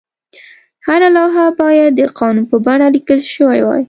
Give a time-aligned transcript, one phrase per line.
[0.87, 3.79] هره لوحه باید د قانون په بڼه لیکل شوې وای.